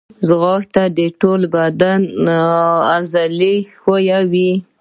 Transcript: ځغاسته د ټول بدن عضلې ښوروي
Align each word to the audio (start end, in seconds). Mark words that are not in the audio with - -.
ځغاسته 0.27 0.83
د 0.97 0.99
ټول 1.21 1.41
بدن 1.55 2.01
عضلې 2.91 3.55
ښوروي 3.79 4.51